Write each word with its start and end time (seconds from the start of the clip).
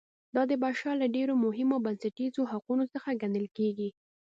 دا 0.35 0.41
د 0.51 0.53
بشر 0.63 0.93
له 1.01 1.07
ډېرو 1.15 1.33
مهمو 1.45 1.75
او 1.77 1.83
بنسټیزو 1.85 2.49
حقونو 2.51 2.85
څخه 2.93 3.17
ګڼل 3.21 3.45
کیږي. 3.57 3.89